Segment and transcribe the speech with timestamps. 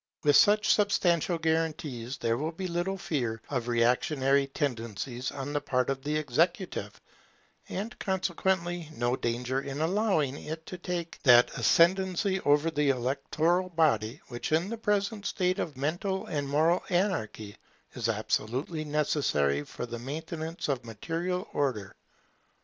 [0.23, 5.91] With such substantial guarantees there will be little fear of reactionary tendencies on the part
[5.91, 6.99] of the executive;
[7.69, 14.19] and consequently no danger in allowing it to take that ascendency over the electoral body
[14.27, 17.55] which, in the present state of mental and moral anarchy,
[17.93, 21.95] is absolutely necessary for the maintenance of material order.